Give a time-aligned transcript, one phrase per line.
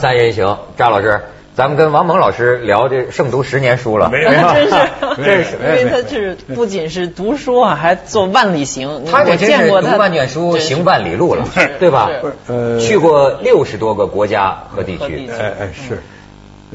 [0.00, 1.20] 三人行，张老师，
[1.54, 4.72] 咱们跟王蒙老师聊这胜读十年书了， 没有真是，
[5.22, 9.04] 真是因为他是不仅是读书啊，还做万里行。
[9.04, 11.44] 他这我真是读见过他万卷书，行万里路了，
[11.78, 12.10] 对吧？
[12.48, 15.98] 呃去过六十多个国家和地区和地区，哎哎是，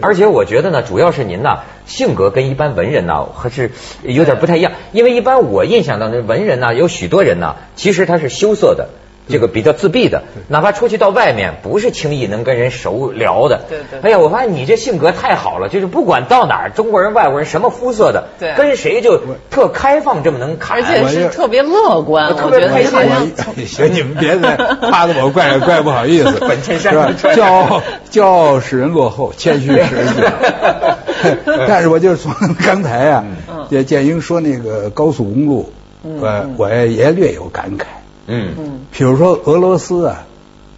[0.02, 3.72] 而且我觉得呢，主要是您呐性格跟一般文人呐还是
[4.04, 8.90] 有点不太一样，因为一般我印象当中文人呐有许多人呐，其实他是羞涩的。
[9.28, 13.62] 这个比较自闭的，哪怕出去到外面，不是轻易能跟人熟聊的。
[13.70, 19.20] 对对哎呀，我发现你这性格太好了，就是不管到哪儿，中国人、外国人什么肤色的，对跟谁就
[19.50, 20.76] 特开放，这么能侃。
[20.78, 24.56] 而且是特别乐观，我特我觉得别开心行，你们别再
[24.90, 27.34] 夸的我怪怪不好意思， 本衬衫是吧？
[27.34, 30.30] 骄傲骄傲使人落后，谦虚使人进步。
[31.68, 32.32] 但是我就是从
[32.64, 35.72] 刚才啊，嗯建建英说那个高速公路，
[36.04, 37.86] 我我也略有感慨。
[38.28, 40.26] 嗯嗯比如说俄罗斯啊，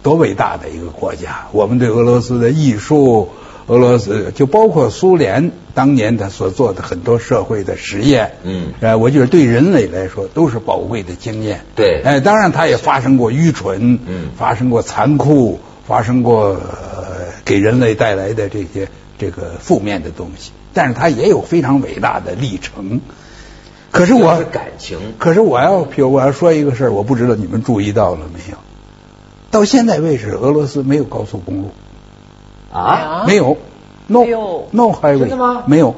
[0.02, 1.46] 多伟大的一个国家！
[1.52, 3.30] 我们对俄罗斯的艺术，
[3.66, 11.60] 俄罗斯就包括苏联当年他所做的很多社会的实验，嗯呃，我觉得对人类来说都是宝贵的经验。
[11.74, 23.00] 对哎，当然他也发生过愚蠢，嗯发生过残酷，发生过、呃、给人类带来的这些这个负面的东西，但是他也有非常伟大的历程。
[23.90, 28.56] 可是我是感情可是我要，比如我要说一个事儿，我不知道你们注意到了没有？
[29.50, 31.70] 到现在为止，俄罗斯没有高速公路，
[32.70, 33.56] 啊，啊没有
[34.06, 35.94] ，no 哎呦 no highway，真的吗没有，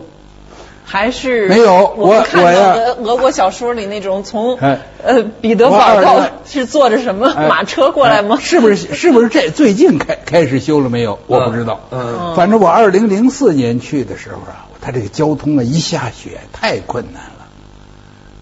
[0.85, 8.37] 还是没有我我看到我呀的俄国小说里那种从哎呃彼得堡到是坐着什么哎马车过来吗？
[8.39, 8.95] 哎是不是？
[8.95, 11.19] 是不是这最近开开始修了没有？
[11.27, 11.81] 我不知道。
[11.91, 17.40] 嗯反正我二零零四年去的时候啊，他这个交通啊，一下雪太困难了。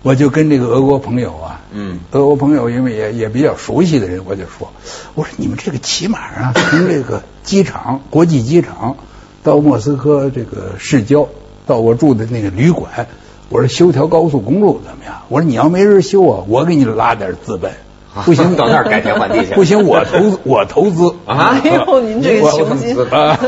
[0.02, 4.72] 我就跟这个俄国朋友啊，嗯俄国朋友因为也也比较熟悉的人，我就说，
[5.14, 8.96] 我说你们这个起码啊， 从这个机场国际机场
[9.42, 11.28] 到莫斯科这个市郊，
[11.66, 13.06] 到我住的那个旅馆，
[13.48, 15.22] 我说修条高速公路怎么样？
[15.28, 17.72] 我说你要没人修啊，我给你拉点资本。
[18.25, 23.38] 不行，到那儿改天换地去不行，我投资，我投资啊哎呦您这个我雄心 啊！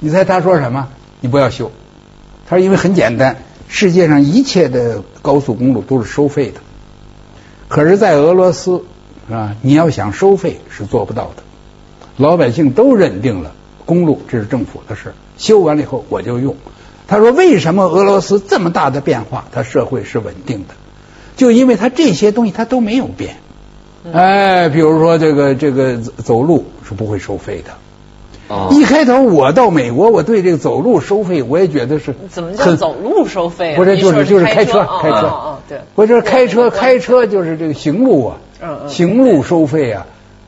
[0.00, 0.88] 你猜他说什么？
[1.20, 1.70] 你不要修。
[2.46, 3.36] 他说因为很简单，
[3.68, 6.60] 世界上一切的高速公路都是收费的，
[7.68, 8.84] 可是，在俄罗斯
[9.30, 11.42] 啊，你要想收费是做不到的。
[12.16, 13.52] 老百姓都认定了
[13.86, 16.56] 公路这是政府的事，修完了以后我就用。
[17.06, 20.74] 他说为什么俄罗斯这么大的变化，它社会是稳定的，
[21.36, 23.36] 就因为它这些东西它都没有变。
[24.12, 27.72] 哎，比如说这个这个走走路是不会收费的。
[28.50, 33.76] 哦一开头我到美国，我对这个走路收费，我也觉得是怎么叫走路收费啊？
[33.76, 40.06] 不是，就是就是开车车开车哦对，我这开车开车就是这个行路啊嗯，嗯行路收费啊。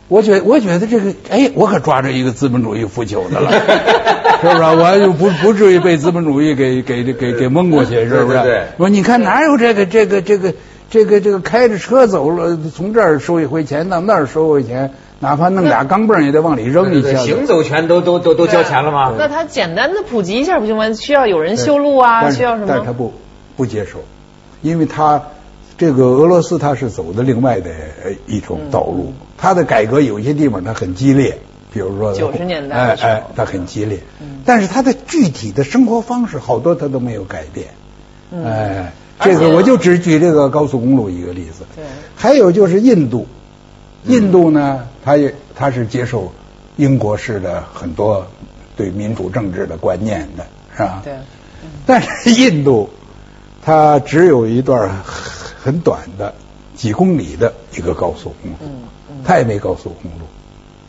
[0.09, 3.51] 我觉我觉得这个，哎，我可抓着一个资本主义腐朽的了，
[4.43, 4.63] 是不是？
[4.63, 8.39] 我就不不至于被资本主义给给给给蒙过去，是不是？
[8.39, 10.53] 对对对我说你看哪有这个这个这个
[10.91, 17.17] 这个这个开着车走了，从这儿收一回钱，到那儿收回钱，哪怕弄俩钢镚也得往里扔一下。
[17.19, 19.15] 行走权都都都都交钱了吗？
[19.17, 20.93] 那他简单的普及一下不行吗？
[20.93, 22.67] 需要有人修路啊，需要什么？
[22.69, 23.13] 但是他不
[23.57, 24.01] 不接受，
[24.63, 25.23] 因为他
[25.79, 27.71] 这个俄罗斯他是走的另外的
[28.05, 31.39] 呃一种道路，他的改革有些地方他很激烈，
[31.73, 34.01] 比如说九十年代哎的时候哎，他很激烈，
[34.45, 37.69] 但是他的具体的生活方式好多他都没有改变，
[38.33, 41.85] 嗯哎，这个我就只举这个高速公路一个例子，对
[42.17, 43.27] 还有就是印度，
[44.05, 46.33] 印度呢，他也他是接受
[46.77, 48.27] 英国式的很多
[48.77, 50.47] 对民主政治的观念的，
[50.77, 51.01] 是吧？
[51.05, 51.15] 对。
[51.87, 52.91] 但是印度，
[53.65, 56.35] 它只有一段很短的
[56.75, 58.71] 几公里的一个高速公路，嗯
[59.11, 60.27] 嗯它也没高速公路。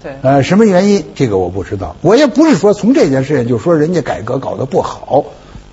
[0.01, 1.05] 对，呃，什么原因？
[1.13, 1.95] 这个我不知道。
[2.01, 5.25] 我也不是说从这件事情就说人家改革搞得不好，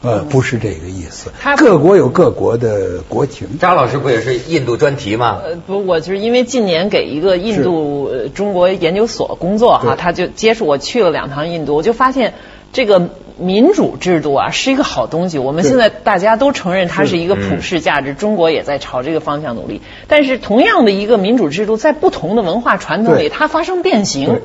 [0.02, 1.56] 呃，不是这个意思他。
[1.56, 3.58] 各国有各国的国情。
[3.58, 5.40] 张老师不也是印度专题吗？
[5.44, 12.32] 呃，不，我就是因为近年给一个印度呃中国研究所工作哈，他就接触我去了两趟印度，我就发现
[12.72, 15.38] 这个民主制度啊是一个好东西。
[15.38, 19.82] 我们现在大家都承认它是一个普世价值，中国也在朝这个方向努力。
[20.08, 24.40] 但是同样的一个民主制度，在不同的文化传统里，它发生变形对。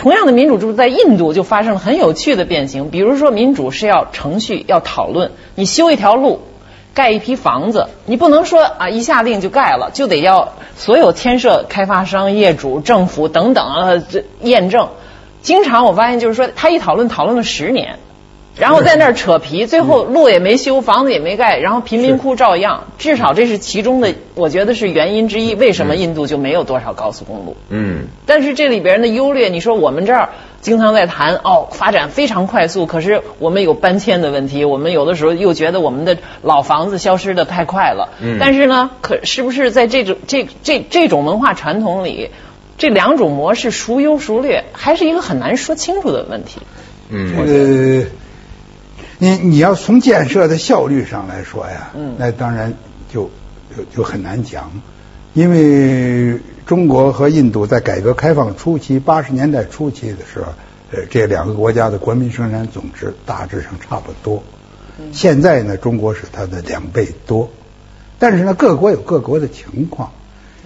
[0.00, 6.40] 同样的民主制度在印度就发生了很有趣的变形，比如说民主是要程序要讨论，你修一条路。
[6.92, 14.88] 盖一批房子，你不能说啊一下令就盖了，就得要所有牵涉开发商、业主、政府等等啊这验证。
[15.40, 18.00] 经常我发现就是说，他一讨论讨论了十年，
[18.58, 22.84] 然后在那儿扯皮，最后路也没修，房子也没盖，然后贫民窟照样。
[22.98, 25.54] 至少这是其中的，我觉得是原因之一。
[25.54, 27.56] 为什么印度就没有多少高速公路？
[27.70, 30.30] 嗯，但是这里边的优劣，你说我们这儿
[30.60, 38.10] 经常在谈哦，发展非常快速，可是我们有搬迁的问题，我们有的时候又觉得我们的老房子消失的太快了。
[38.20, 42.30] 嗯但是呢，可是不是在这种这这这种文化传统里，
[42.76, 46.60] 这两种模式孰优孰劣，还是一个很难说清楚的问题。
[47.12, 48.10] 嗯，这个，
[49.20, 52.72] 你你要从建设的效率上来说呀，嗯那当然
[53.12, 53.30] 就
[53.76, 54.72] 就就很难讲，
[55.34, 60.46] 因为中国和印度在改革开放初期，八十年代初期的时候，
[60.90, 64.42] 呃，这两个国家的国民生产总值大致上差不多。
[65.12, 67.50] 现在呢，中国是它的两倍多，
[68.18, 70.10] 但是呢，各国有各国的情况。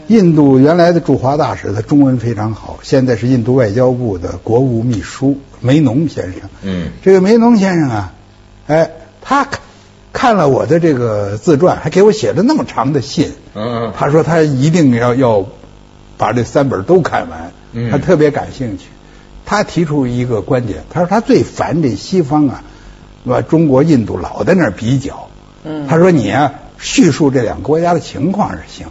[0.07, 6.43] 印度原来的驻华大使，他中文非常好，现在是印度外交部的国务秘书梅农先生。
[6.63, 8.13] 嗯这个梅农先生啊，
[8.67, 8.91] 哎，
[9.21, 9.61] 他看
[10.13, 13.33] 看了我的这个自传，还给我写了那么长的信。
[13.55, 15.47] 嗯他说他一定要要
[16.17, 18.87] 把这三本都看完，嗯他特别感兴趣。
[19.45, 22.63] 他提出一个观点，他说他最烦这西方啊，
[23.27, 25.29] 把中国、印度老在那儿比较。
[25.65, 28.87] 嗯他说你啊，叙述这两个国家的情况是行，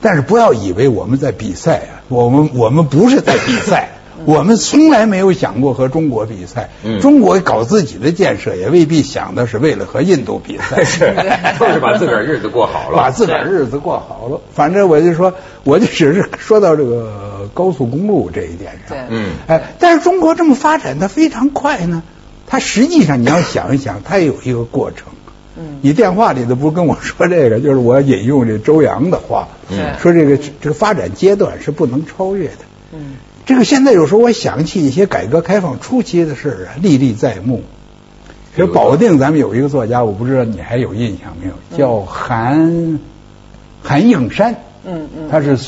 [0.00, 3.90] 但是不要以为我们在比赛啊，我们我们不是在比赛。
[4.24, 11.14] 我们从来没有想过和中国比赛，嗯中国搞自己的建设也未必想的是为了和印度比赛， 是
[11.58, 12.96] 都是把自个儿日子过好了。
[12.98, 14.40] 把自个儿日子过好了。
[14.52, 15.34] 反正我就说，
[15.64, 18.96] 我就只是说到这个高速公路这一点上。
[19.10, 22.02] 嗯哎，但是中国这么发展的非常快呢，
[22.46, 25.08] 它实际上你要想一想，它也有一个过程。
[25.58, 32.56] 嗯你电话里头不是跟我说这个，就是我引用这周扬的话，嗯说这个这个发展阶段是不能超越的。
[33.46, 37.62] 嗯这个现在有时候我想起一些改革开放初期的事儿啊，历历在目。
[38.54, 42.98] 其实保定咱们有一个作家，我不知道你还有印象没有，叫韩
[43.82, 44.56] 韩应山。
[44.84, 45.58] 嗯嗯他是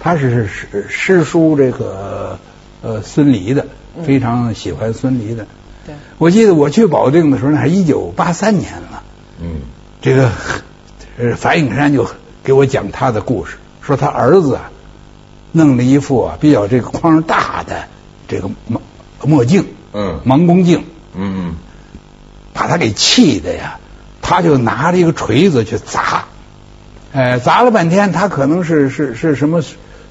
[0.00, 2.38] 他是诗诗书这个
[2.82, 3.66] 呃孙犁的，
[4.06, 5.46] 非常喜欢孙犁的。
[5.84, 9.02] 对我记得我去保定的时候，那还一九八三年了。
[9.42, 9.60] 嗯
[10.00, 10.30] 这个
[11.18, 12.08] 呃 樊应山就
[12.42, 14.70] 给我讲他的故事，说他儿子啊
[15.56, 17.84] 弄了一副啊比较这个框大的
[18.28, 18.80] 这个墨
[19.24, 20.84] 墨镜，嗯盲公镜，
[21.16, 21.54] 嗯
[22.52, 23.78] 把他给气的呀，
[24.20, 26.26] 他就拿着一个锤子去砸，
[27.12, 29.62] 哎，砸了半天，他可能是是是什么？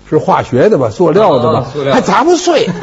[0.07, 2.68] 是化学的吧，塑料的吧，哦塑料还砸不碎。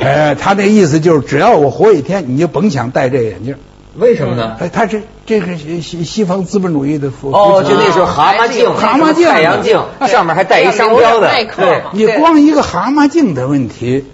[0.00, 3.54] 哎，他那意思就是，只要我活一天，你就甭想戴这眼镜。
[3.94, 4.56] 嗯，为什么呢？
[4.60, 9.28] 哎，他这这个西西西方资本主义的扶哦，就那时候蛤蟆镜、蛤蟆镜。
[9.28, 11.30] 太阳镜，上面还带一商标的。
[11.56, 14.04] 对，你光一个蛤蟆镜的问题，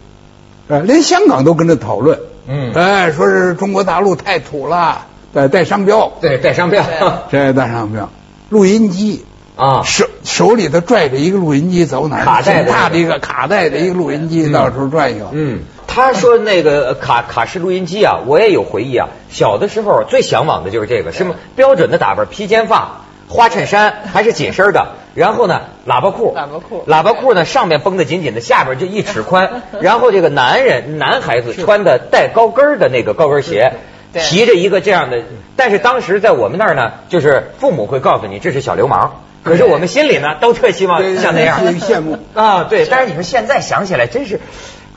[0.69, 2.19] 呃，连香港都跟着讨论。
[2.49, 2.73] 嗯。
[2.75, 6.84] 哎，说是中国大陆太土了，带带商标，对，带商标。
[7.31, 8.11] 这带商标，
[8.50, 9.25] 录音机。
[9.56, 12.25] 啊，手手里头拽着一个录音机走哪儿？
[12.26, 12.70] 卡带的。
[12.70, 15.31] 大的一个卡带的一个录音机，到处转悠。
[15.32, 15.61] 嗯，
[15.96, 19.08] 他说那个卡卡式录音机啊，我也有回忆啊。
[19.31, 24.88] 小的时候最向往的就是这个，什么标准的打扮，披肩发、花衬衫， 还是紧身的。
[25.14, 29.62] 然后呢，喇叭裤，喇叭裤喇叭裤呢上面绷得紧紧的，下边就一尺宽。
[29.81, 33.72] 然后这个男人男孩子穿的带高跟儿的那个高跟鞋。
[34.12, 35.22] 提着一个这样的，
[35.56, 39.10] 但是当时在我们那儿呢，就是父母会告诉你这是小流氓，
[39.44, 42.64] 可是我们心里呢都特希望像那样，对羡慕啊。
[42.64, 44.40] 对，但是你说现在想起来，真是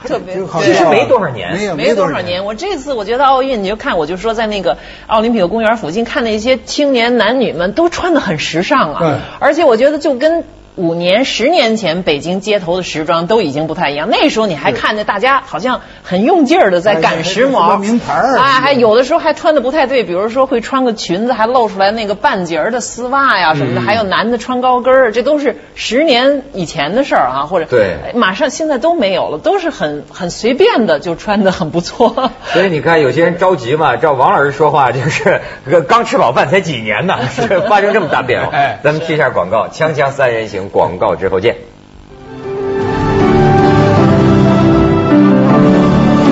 [0.04, 2.46] 特别好其实没多少年没有没多少少年。
[2.46, 4.78] 我这次我觉得奥运，你就看，我就说在那个
[5.08, 10.44] 奥林匹克公园附近看那些青年男女们都穿的很时尚啊，而且我觉得就跟。
[10.80, 14.08] 五年、十年前北京街头的时装都已经不太一样。
[14.10, 32.32] 那时候你还看着大家好像很用劲儿的在赶时髦，名牌儿啊，还有的时候还穿的不太对，比如说会穿个裙子还露出来那个半截儿的丝袜呀什么的，还有男的穿高跟儿，这都是十年以前的事儿啊，或者对马上现在都没有了，都是很很随便的就穿的很不错。
[32.54, 35.42] 所以你看，有些人着急嘛，照王老师说话，就是
[35.90, 38.50] 刚吃饱饭才几年呢，是发生这么大变化。
[38.56, 41.56] 哎咱们贴一下广告，锵锵三人行，广告之后见。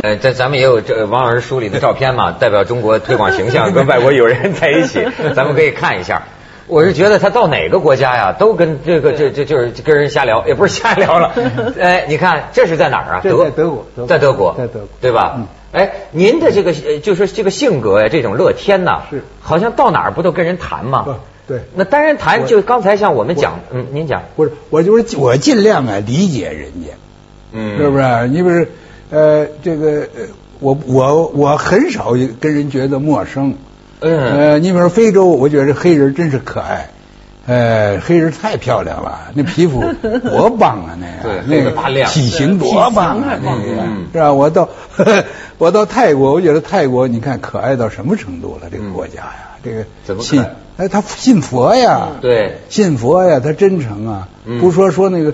[0.04, 6.24] 呃，这咱们也有这王老师书里的照片嘛， 代表中国推广形象，跟外国友人在一起， 咱们可以看一下。
[6.68, 11.32] 我是觉得他到哪个国家呀，都跟这个这这就是跟人瞎聊，也不是瞎聊了。
[11.80, 13.22] 哎，你看这是在哪儿啊？
[13.24, 15.36] 德国德国在德国，在德国对吧？
[15.38, 21.06] 嗯哎，您的这个呃就是这个性格呀，这种乐天呐，是好像到哪儿不都跟人谈吗？
[21.48, 26.90] 不对那单人谈我就刚才像我们讲，嗯，您讲，不是，我就是我尽量啊理解人家，
[27.54, 28.28] 嗯是不是？
[28.28, 28.70] 你不是
[29.10, 30.24] 呃这个呃
[30.60, 33.56] 我我我很少跟人觉得陌生。
[34.00, 36.90] 嗯呃，你比如说非洲，我觉得黑人真是可爱。
[37.48, 39.82] 呃，黑人太漂亮了，那皮肤
[40.30, 44.34] 多棒啊，那对个那个体型多棒啊，那个嗯是吧？
[44.34, 44.68] 我到
[45.58, 48.68] 我到泰国，我觉得泰国你看可爱到什么程度了？
[48.70, 52.60] 这个国家呀，这个嗯怎么可信爱哎，他信佛呀，对。
[52.70, 54.62] 信佛呀，他真诚啊，嗯。
[54.62, 55.34] 不说说那个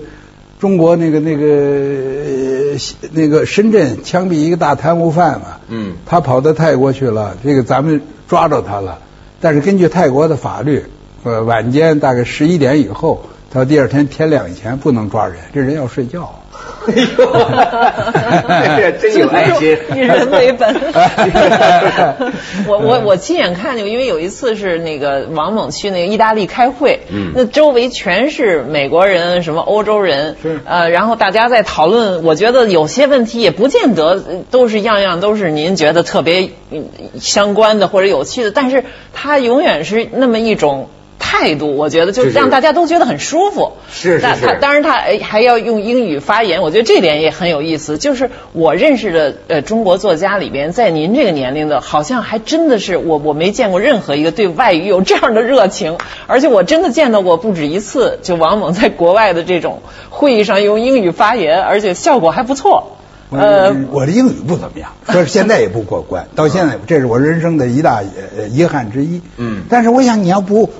[0.58, 2.78] 中国那个那个呃
[3.12, 5.94] 那个深圳枪毙一个大贪污犯嘛，嗯。
[6.06, 8.98] 他跑到泰国去了，这个咱们抓着他了，
[9.40, 10.84] 但是根据泰国的法律，
[11.24, 16.40] 呃，晚间大概十一点以后到第二天天亮以前不能抓人，这人要睡觉。
[16.86, 16.92] 哎
[18.78, 20.74] 呦， 这真有爱心，以人为本。
[22.66, 40.90] 我我我亲眼看见过，因为有一次是那个王猛去那个意大利开会，嗯那周围全是美国人、什么欧洲人，是呃，然后大家在讨论，我觉得有些问题也不见得呃都是样样都是您觉得特别嗯相关的或者有趣的，但是它永远是那么一种。
[41.24, 43.72] 态度，我觉得就是让大家都觉得很舒服。
[43.90, 47.96] 是是是当然他哎还要用英语发言，我觉得这点也很有意思。
[47.96, 62.98] 就是我认识的呃中国作家里边，在您这个年龄的，好像还真的是我我没见过任何一个对外语有这样的热情，而且我真的见到过不止一次，就王蒙在国外的这种会议上用英语发言，而且效果还不错。
[63.30, 68.02] 呃，我的英语不怎么样，说是现在也不过关，到现在这是我人生的一大
[68.36, 69.20] 呃遗憾之一。
[69.38, 70.70] 嗯但是我想你要不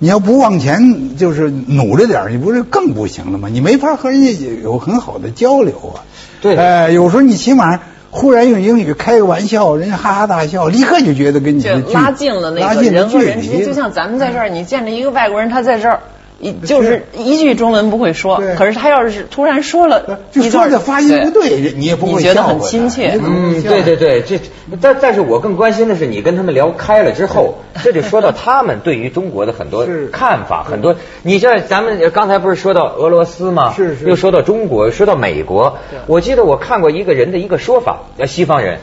[0.00, 3.48] 你要不往前就是努着点儿，你不是更不行了吗？
[3.48, 6.02] 你没法和人家有很好的交流啊。
[6.40, 7.78] 对呃，有时候你起码
[8.10, 16.00] 忽然用英语开个玩笑，人家哈哈大笑，立刻就觉得跟你拉近了那个拉近了人和人之间，距离就像咱们在这儿，你见着一个外国人，他在这儿。
[16.40, 24.40] 一就是一句中文不会说，可是他要是突然说了就一段，说的发音不对，你也不会你觉得很亲切嗯，对对对，这
[24.80, 30.96] 但但是我更关心的是，你跟他们聊开了之后， 这就说到他们对于中国的很多看法，很多。
[31.22, 33.74] 你像咱们刚才不是说到俄罗斯吗？
[33.76, 35.76] 是是又说到中国，说到美国。
[36.06, 38.78] 我记得我看过一个人的一个说法，呃，西方人，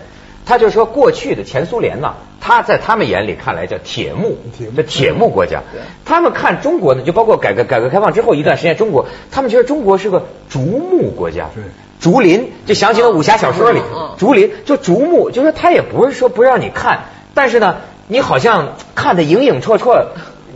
[0.47, 4.37] 他就说过去的前苏联呐，他在他们眼里看来叫铁幕
[4.75, 5.61] 这铁幕国家。
[6.05, 11.49] 他们看中国呢，就包括改革改革开放之后一段时间，中国他们觉得中国是个竹木国家。
[11.53, 11.63] 对
[11.99, 13.81] 竹林就想起了武侠小说里
[14.17, 17.77] 竹林就竹木，就说他也不是说不让你看，但是呢，
[18.07, 20.05] 你好像看的影影绰绰，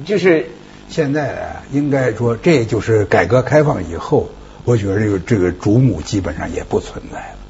[0.05, 0.51] 就是
[0.87, 4.29] 现在啊，应该说这就是改革开放以后，
[4.63, 7.40] 我觉得这个这个竹木基本上也不存在了。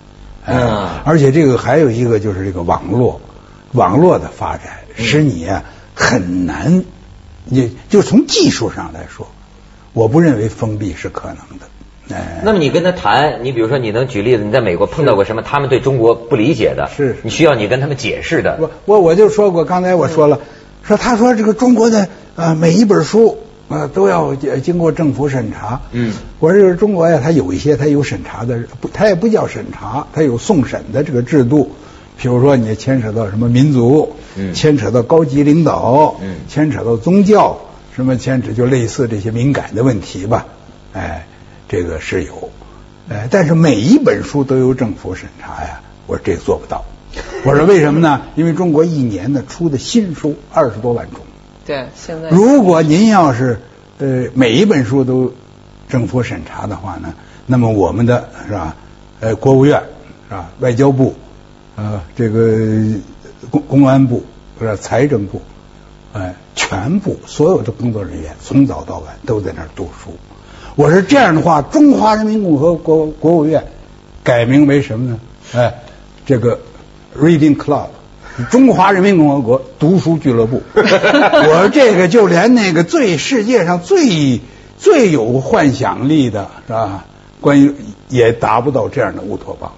[0.45, 3.21] 哎嗯而且这个还有一个就是这个网络，
[3.73, 6.83] 网络的发展使你啊很难，
[7.45, 9.27] 你就从技术上来说，
[9.93, 12.15] 我不认为封闭是可能的。
[12.15, 18.57] 哎，那么你跟他谈，你比如说你能举例子，你在美国碰到过什么他们对中国不理解的，是你需要你跟他们解释的。
[18.59, 20.39] 我我我就说过，刚才我说了，
[20.83, 23.37] 说他说这个中国的呃每一本书
[23.71, 25.81] 呃都要呃经过政府审查。
[25.91, 31.71] 嗯我说中国呀，它有一些它有审查的，不，它也不叫审查，它有送审的这个制度。
[32.17, 37.57] 比如说你牵扯到什么民族，嗯牵扯到高级领导，嗯牵扯到宗教，
[37.95, 40.45] 什么牵扯就类似这些敏感的问题吧，
[40.93, 41.25] 哎，
[41.67, 42.51] 这个是有，
[43.09, 46.85] 哎，但是每一本书都由政府审查呀，我说这个做不到。
[47.43, 48.21] 我说为什么呢？
[48.35, 51.21] 因为中国一年呢出的新书二十多万种，
[51.71, 53.57] 对，现在如果您要是
[53.97, 55.33] 呃每一本书都
[55.87, 57.13] 政府审查的话呢，
[57.45, 58.75] 那么我们的是吧
[59.21, 59.81] 呃国务院
[60.27, 61.15] 是吧外交部
[61.77, 62.99] 呃这个
[63.49, 64.21] 公公安部
[64.59, 65.41] 是财政部
[66.11, 70.11] 呃全部所有的工作人员从早到晚都在那儿读书。
[70.75, 73.63] 我说这样的话，中华人民共和国国务院
[74.25, 75.19] 改名为什么呢？
[75.53, 75.73] 哎，
[76.25, 76.59] 这个
[77.17, 77.87] Reading Club。
[78.49, 84.39] 中华人民共和国读书俱乐部， 我说这个就连那个最世界上最
[84.77, 87.05] 最有幻想力的是吧？
[87.39, 87.73] 关于
[88.09, 89.71] 也达不到这样的乌托邦。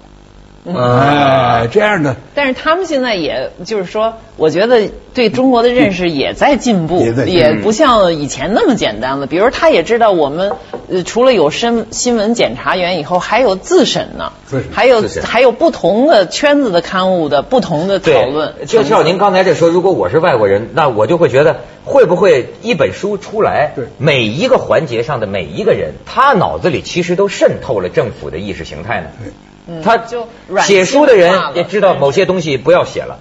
[0.66, 2.16] 哎，这样的。
[2.34, 9.26] 但是他们现在也就是说，我觉得对中国的认识也在进步，也不像以前那么简单了。
[9.26, 10.52] 比如他也知道我们
[10.88, 14.32] 呃除了有新新闻检查员以后，还有自审呢。
[14.72, 18.54] 还有还有不同的圈子的刊物的不同的讨论。
[18.66, 29.08] 就像您刚才这说，如果我是外国人，那我就会觉得，会不会一本书出来，每一个环节上的每一个人，他脑子里其实都渗透了政府的意识形态呢？
[29.22, 29.32] 对
[29.82, 33.18] 他就软写书的人也知道某些东西不要写了，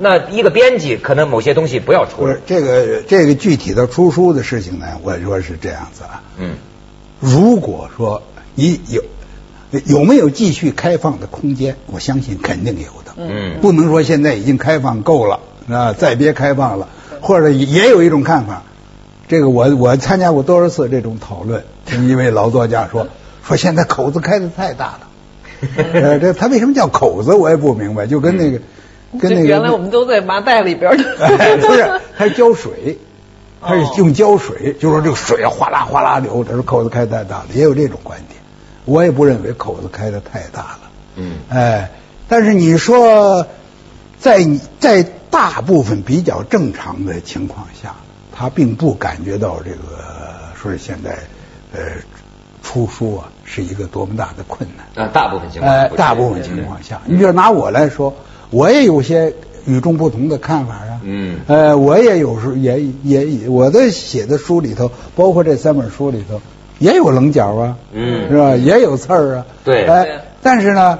[0.00, 2.42] 那一个编辑可能某些东西不要出了不是。
[2.46, 6.22] 这个这个具体的出书的事情呢，我说是这样子啊。
[6.36, 6.56] 嗯，
[7.20, 8.22] 如果说
[8.54, 9.02] 你有
[9.86, 13.12] 有没有继续开放的空间，我相信肯定有的。
[13.16, 15.40] 嗯不能说现在已经开放够了
[15.70, 16.88] 啊，再别开放了，
[17.20, 18.62] 或者也有一种看法，
[19.26, 23.08] 这个我我参加过多少次这种讨论，听一位老作家说
[23.42, 25.07] 说现在口子开的太大了。
[25.92, 28.60] 呃，这他为什么叫口子，我也不明白，就跟那个
[29.20, 31.02] 跟那个原来我们都在麻袋里边不
[31.74, 32.98] 是， 他是浇水，
[33.60, 38.38] 他是用浇水，就说这个水啊哗啦哗啦流，他说口子开太大了，也有这种观点。
[38.84, 40.80] 我也不认为口子开的太大了。
[41.16, 41.90] 嗯哎，
[42.28, 43.46] 但是你说
[44.18, 47.96] 在你在大部分比较正常的情况下，
[48.34, 49.78] 他并不感觉到这个
[50.54, 51.18] 说是现在
[51.74, 51.80] 呃
[52.62, 55.06] 出书啊是一个多么大的困难。
[55.06, 58.14] 啊，大部分情况大部分情况下，你比如拿我来说，
[58.50, 59.32] 我也有些
[59.66, 61.00] 与众不同的看法啊。
[61.02, 66.40] 嗯呃，我也有时候也也我的写的书里头，包括这三本书里头，
[66.78, 68.56] 也有棱角啊，嗯是吧？
[68.56, 69.46] 也有刺儿啊。
[69.64, 70.98] 对对哎，但是呢，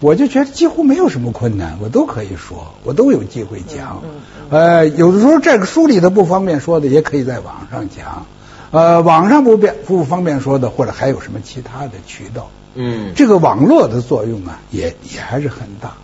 [0.00, 4.02] 我就觉得几乎没有什么困难，我都可以说，我都有机会讲。
[4.04, 4.10] 嗯
[4.48, 8.24] 呃，有的时候这个书里头不方便说的，也可以在网上讲。
[8.70, 12.50] 呃，网上不便不方便说的，或者还有什么其他的渠道。
[12.74, 15.94] 嗯，这个网络的作用啊，也也还是很大。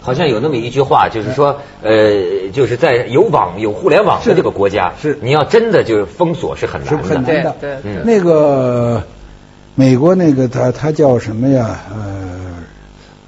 [0.00, 7.02] 好像有那么一句话，就是说，呃，就是在有网有互联网的这个国家，是你要真的就是封锁是很难的。
[7.02, 7.56] 很难的。
[7.60, 9.02] 对对嗯那个
[9.74, 11.80] 美国那个他他叫什么呀？
[11.90, 12.64] 呃，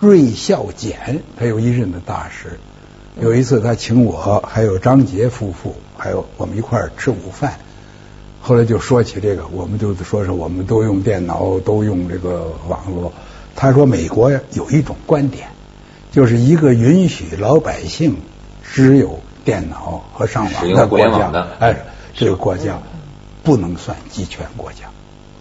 [0.00, 2.58] 芮孝俭，他有一任的大使。
[3.20, 7.54] 有一次他请我还有张杰夫妇，还有我们一块儿吃午饭。
[8.40, 13.12] 后来就说起这个，我们就说是我们都用电脑，都用这个网络。
[13.56, 15.48] 他说美国有一种观点，
[16.12, 18.16] 就是一个允许老百姓
[18.62, 21.76] 只有电脑和上网的国家哎，
[22.14, 22.80] 这个国家
[23.42, 24.86] 不能算集权国家。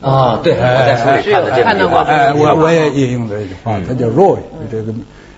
[0.01, 2.15] 啊，对，我在书里看的这看到过句话。
[2.15, 4.39] 哎，我我也引用的这句话，嗯他叫 Roy，
[4.71, 4.93] 这个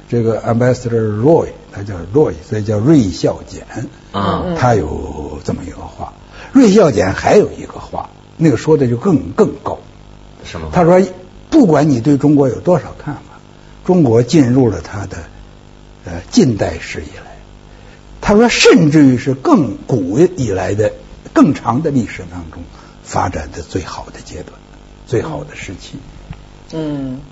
[0.10, 3.66] 这个 Ambassador Roy，他叫 Roy，所以叫瑞孝俭。
[4.14, 6.14] 嗯他有这么一个话。
[6.58, 9.80] 芮孝俭还有一个话，那个说的就更更高。
[10.44, 10.70] 什么？
[10.74, 11.02] 他说，
[11.50, 13.40] 不管你对中国有多少看法，
[13.86, 15.18] 中国进入了他的
[16.06, 17.38] 呃近代史以来，
[18.22, 20.94] 他说，甚至于是更古以来的
[21.34, 22.64] 更长的历史当中
[23.04, 24.60] 发展的最好的阶段，
[25.06, 25.96] 最好的时期。
[25.96, 26.17] 嗯，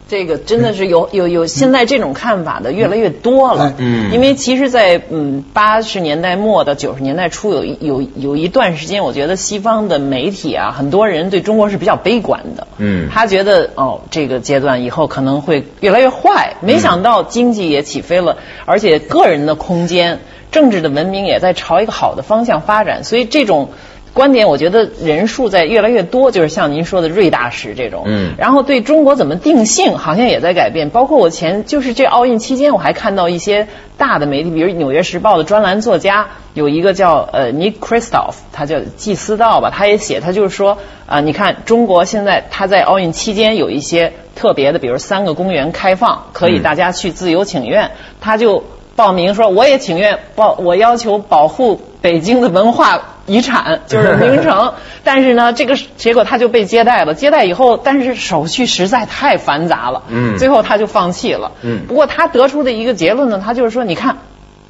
[0.07, 3.73] 这个真的是有有有现在这种看法的越来越多了。
[3.77, 12.67] 嗯因为其实在，嗯八十年代末到九十年代初有一有有一段时间，我觉得西方的媒体啊，很多人对中国是比较悲观的。
[12.77, 16.55] 嗯他觉得哦，这个阶段以后可能会越来越坏。
[16.61, 20.19] 没想到经济也起飞了，而且个人的空间、
[20.51, 23.03] 政治的文明也在朝一个好的方向发展。
[23.03, 23.69] 所以这种。
[24.15, 28.33] 观点我觉得人数在越来越多，就是像您说的瑞大使这种，嗯。
[28.37, 30.89] 然后对中国怎么定性，好像也在改变。
[30.89, 46.63] 包括我前就是这奥运期间，我还看到一些大的媒体，比如《纽约时报》的专栏作家有一个叫呃 Nick Kristof，他叫季思道吧，他也写，他就是说啊、你看中国现在他在奥运期间有一些特别的，比如三个公园开放，可以嗯。
[46.63, 48.63] 大家去自由请愿，他就
[48.95, 54.73] 报名说我也请愿报，我要求保护北京的文化遗产，就是名城。
[55.03, 61.51] 但是呢，这个结果他就被接待了，接待以后，但是手续实在太繁杂了，嗯最后他就放弃了。
[61.61, 64.17] 嗯不过他得出的一个结论呢，他就是说，你看。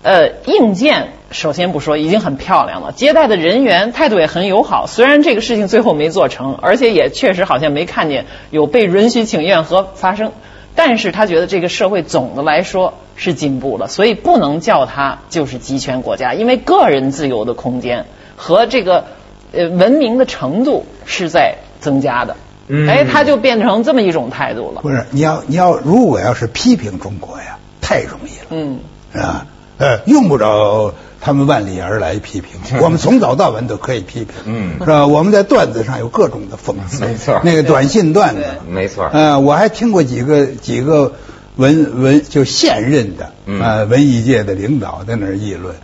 [0.08, 2.92] 呃，硬件首先不说，已经很漂亮了。
[2.92, 10.32] 接待的人员态度也很友好，虽然这个事情最后没做成，而且也确实好像没看见有被允许请愿和发生，
[10.76, 19.06] 但是他觉得这个社会总的来说是进步了，所以不能叫它就是集权国家，因为个人自由的空间和这个
[19.54, 22.36] 呃文明的程度是在增加的。
[22.68, 24.82] 嗯哎，他就变成这么一种态度了。
[24.82, 28.80] 不是你要你要如果要是批评中国呀，太容易了，嗯，
[29.14, 29.46] 是吧？
[29.78, 35.06] 呃，用不着他们万里而来批评， 我们从早到晚都可以批评，嗯是吧？
[35.06, 41.14] 我们在段子上有各种的讽刺，没错那个短信段子，没错呃，我还听过几个几个
[41.56, 45.76] 文文就现任的嗯呃文艺界的领导在那儿议论，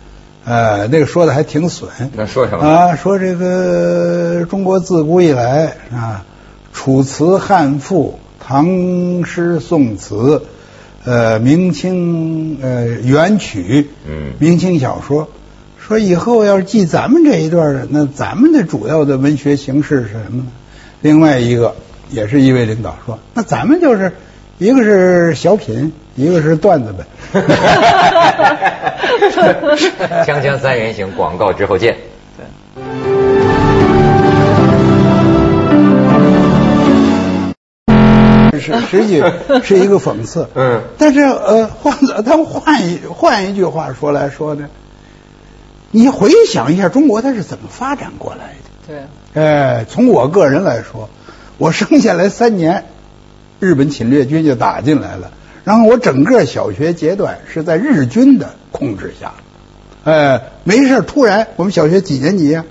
[0.44, 1.90] 呃，那个说的还挺损。
[2.14, 2.96] 那说什么啊？
[2.96, 6.24] 说这个中国自古以来啊，
[6.72, 10.42] 楚辞、汉赋、唐诗、宋词，
[11.04, 15.28] 呃，明清呃元曲，嗯明清小说。
[15.78, 20.46] 说以后要是记咱们这一段的，那咱们的主要的文学形式是什么呢？
[21.00, 21.74] 另外一个
[22.10, 24.12] 也是一位领导说，那咱们就是
[24.58, 27.04] 一个是小品，一个是段子呗。
[30.26, 31.96] 锵锵三人行，广告之后见。
[38.60, 39.22] 是实际
[39.64, 40.46] 是一个讽刺。
[40.54, 44.68] 嗯但是呃，换他们换一换一句话说来说呢，
[45.90, 48.54] 你回想一下中国它是怎么发展过来
[48.86, 49.02] 的？
[49.34, 51.08] 对，哎，从我个人来说，
[51.58, 52.84] 我生下来三年，
[53.62, 55.30] 日本侵略军就打进来了，
[55.62, 59.34] 然后我整个小学阶段是在日军的控制下，
[60.02, 62.64] 哎，没事突然我们小学几年级呀、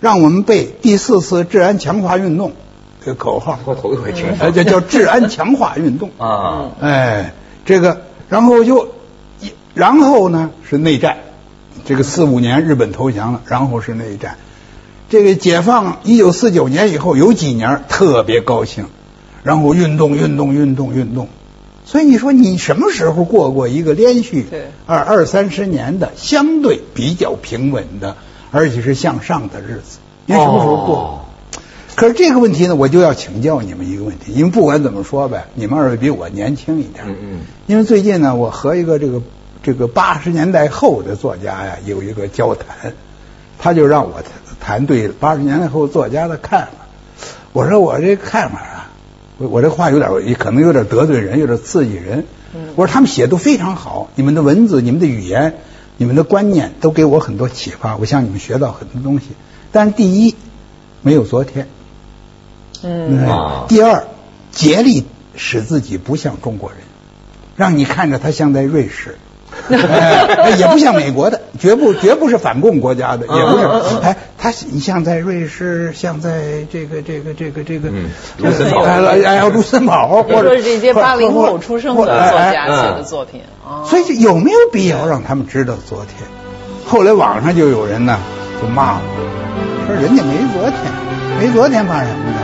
[0.00, 2.52] 让我们背第四次治安强化运动
[3.04, 4.28] 这个口号，我头一回听。
[4.30, 4.50] 哎，说。
[4.50, 6.10] 这叫治安强化运动。
[6.16, 7.34] 啊，哎，
[7.66, 8.00] 这个，
[8.30, 8.88] 然后就，
[9.40, 11.18] 一然后呢是内战，
[11.84, 14.38] 这个四五年日本投降了，然后是内战。
[15.10, 18.86] 这个解放一九四九年以后有几年特别高兴，
[19.42, 21.28] 然后运动运动运动运动。
[21.84, 28.16] 所以你说你什么时候过过一个连续对二二三十年的相对比较平稳的，
[28.50, 29.98] 而且是向上的日子？
[30.26, 30.96] 你什么时候过？
[30.96, 31.20] 哦
[31.96, 37.04] 可是这个问题呢，我就要请教你们一个问题，因为不管怎么说呗，你们二位比我年轻一点。
[37.06, 39.20] 嗯嗯因为最近呢，我和一个这个
[39.62, 42.94] 这个八十年代后的作家呀有一个交谈，
[43.58, 44.22] 他就让我
[44.60, 46.86] 谈对八十年代后作家的看法。
[47.52, 48.79] 我说我这看法啊，
[49.40, 52.26] 我我这话有点可能有点得罪人，有点刺激人。
[52.76, 55.54] 我说他们写都非常好，你们的文字、你们的语言、
[55.96, 59.28] 你们的观念都给我很多启发，我向你们学到很多东西。
[59.72, 60.34] 但是第一，
[61.00, 61.68] 没有昨天。
[62.82, 64.04] 嗯，啊第二，
[64.50, 66.80] 竭力使自己不像中国人，
[67.56, 69.16] 让你看着他像在瑞士。
[69.70, 73.64] 哎，也不像美国的，绝不绝不是反共国家的，也不是。
[74.02, 86.26] 哎，他你像在瑞士，像在这个这个这个这个，嗯卢森堡哎哎，卢森堡， 或者这些八零后出生的作家写的作品啊，所以这有没有必要让他们知道昨天？
[86.86, 88.18] 后来网上就有人呢
[88.62, 90.76] 就骂我，说人家没昨天，
[91.38, 92.38] 没昨天怕什么呢？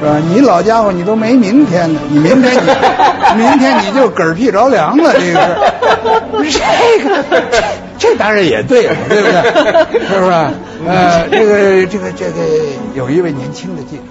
[0.00, 0.20] 是吧？
[0.28, 2.60] 你老家伙你都没明天呢，你明天你
[3.42, 7.62] 明天你就嗝屁着凉了，这个是这个这
[7.98, 10.00] 这当然也对了，对不对？
[10.08, 10.32] 是不是？
[10.86, 12.42] 呃，这个这个这个
[12.94, 14.02] 有一位年轻的记者。